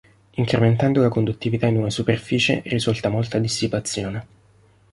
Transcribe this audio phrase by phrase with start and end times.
[0.35, 4.25] Incrementando la conduttività in una superficie risulta molta dissipazione.